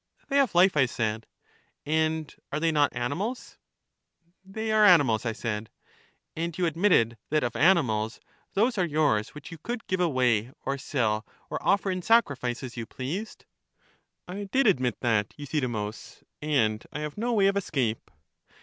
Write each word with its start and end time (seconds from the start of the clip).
They 0.29 0.37
have 0.37 0.55
life, 0.55 0.75
I 0.75 0.87
said. 0.87 1.27
And 1.85 2.35
are 2.51 2.59
they 2.59 2.71
not 2.71 2.95
animals? 2.95 3.59
They 4.43 4.71
are 4.71 4.83
animals, 4.83 5.27
I 5.27 5.31
said. 5.33 5.69
And 6.35 6.57
you 6.57 6.65
admitted 6.65 7.17
that 7.29 7.43
of 7.43 7.55
animals 7.55 8.19
those 8.55 8.79
are 8.79 8.83
yours 8.87 9.35
which 9.35 9.51
you 9.51 9.59
could 9.59 9.85
give 9.85 9.99
away 9.99 10.53
or 10.65 10.79
sell 10.79 11.23
or 11.51 11.61
offer 11.61 11.91
in 11.91 12.01
sacrifice, 12.01 12.63
as 12.63 12.75
you 12.77 12.87
pleased? 12.87 13.45
I 14.27 14.45
did 14.45 14.65
admit 14.65 14.99
that, 15.01 15.35
Euthydemus, 15.37 16.23
and 16.41 16.83
I 16.91 17.01
have 17.01 17.15
no 17.15 17.33
way 17.33 17.45
of 17.45 17.55
escape. 17.55 18.09